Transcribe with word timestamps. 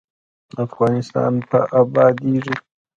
افغانستان 0.65 1.33
به 1.49 1.59
ابادیږي 1.81 2.55